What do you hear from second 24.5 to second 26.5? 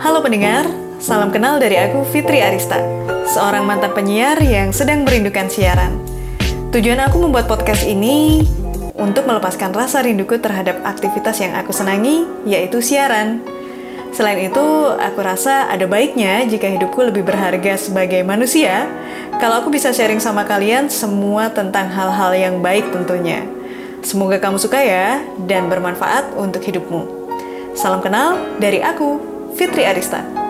suka ya, dan bermanfaat